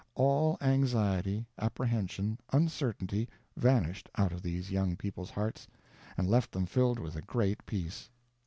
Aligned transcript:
All 0.15 0.57
anxiety, 0.61 1.45
apprehension, 1.59 2.39
uncertainty, 2.51 3.29
vanished 3.55 4.09
out 4.17 4.31
of 4.33 4.41
these 4.41 4.71
young 4.71 4.95
people's 4.95 5.29
hearts 5.29 5.67
and 6.17 6.27
left 6.27 6.51
them 6.53 6.65
filled 6.65 6.97
with 6.97 7.15
a 7.15 7.21
great 7.21 7.63
peace. 7.67 8.09